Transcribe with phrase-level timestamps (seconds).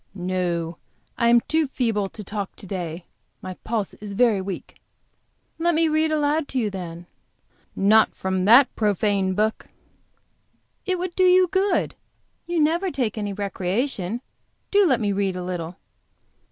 [0.15, 0.79] "No,
[1.15, 3.05] I am too feeble to talk to day.
[3.39, 4.79] My pulse is very weak."
[5.59, 7.05] "Let me read aloud to you, then."
[7.75, 9.67] "Not from that profane book."
[10.87, 11.93] "It would do you good.
[12.47, 14.21] You never take any recreation.
[14.71, 15.77] Do let me read a little."